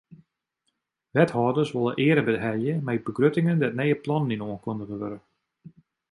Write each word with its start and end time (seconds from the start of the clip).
Wethâlders 1.15 1.71
wolle 1.75 1.93
eare 2.05 2.23
behelje 2.29 2.75
mei 2.87 2.97
begruttingen 3.07 3.57
dêr't 3.59 3.77
nije 3.77 4.01
plannen 4.03 4.33
yn 4.35 4.45
oankundige 4.47 4.95
wurde. 5.01 5.19